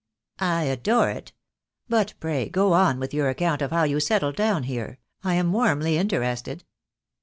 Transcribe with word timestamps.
"I 0.39 0.63
adore 0.63 1.11
it. 1.11 1.31
But 1.87 2.15
pray 2.19 2.49
go 2.49 2.73
on 2.73 2.97
with 2.99 3.13
your 3.13 3.29
account 3.29 3.61
of 3.61 3.69
how 3.69 3.83
you 3.83 3.99
settled 3.99 4.35
down 4.35 4.63
here. 4.63 4.97
I 5.23 5.35
am 5.35 5.53
warmly 5.53 5.95
interested." 5.95 6.63